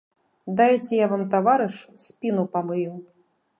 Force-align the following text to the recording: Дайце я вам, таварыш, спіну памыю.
Дайце 0.59 0.89
я 0.99 1.07
вам, 1.11 1.21
таварыш, 1.35 1.75
спіну 2.09 2.49
памыю. 2.57 2.91